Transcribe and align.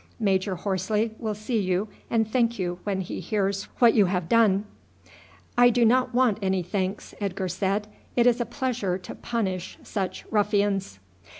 Major 0.19 0.55
Horsley 0.55 1.11
will 1.19 1.35
see 1.35 1.59
you 1.59 1.87
and 2.09 2.27
thank 2.27 2.57
you 2.57 2.79
when 2.85 3.01
he 3.01 3.19
hears 3.19 3.65
what 3.77 3.93
you 3.93 4.07
have 4.07 4.27
done." 4.27 4.65
"I 5.55 5.69
do 5.69 5.85
not 5.85 6.11
want 6.11 6.39
any 6.41 6.63
thanks," 6.63 7.13
Edgar 7.21 7.47
said; 7.47 7.85
"it 8.15 8.25
is 8.25 8.41
a 8.41 8.45
pleasure 8.47 8.97
to 8.97 9.13
punish 9.13 9.77
such 9.83 10.25
ruffians." 10.31 10.97